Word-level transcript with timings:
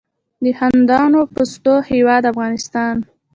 د 0.43 0.45
خندانو 0.57 1.19
پستو 1.33 1.73
هیواد 1.89 2.23
افغانستان. 2.31 2.95